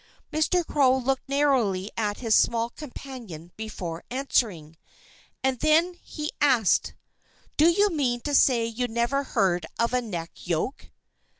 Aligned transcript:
Mr. 0.33 0.65
Crow 0.65 0.97
looked 0.97 1.29
narrowly 1.29 1.91
at 1.95 2.17
his 2.21 2.33
small 2.33 2.71
companion 2.71 3.51
before 3.55 4.03
answering. 4.09 4.75
And 5.43 5.59
then 5.59 5.93
he 6.01 6.31
asked: 6.41 6.95
"Do 7.55 7.69
you 7.69 7.91
mean 7.91 8.21
to 8.21 8.33
say 8.33 8.65
you 8.65 8.87
never 8.87 9.21
heard 9.21 9.67
of 9.77 9.93
a 9.93 10.01
neck 10.01 10.31
yoke?" 10.33 10.89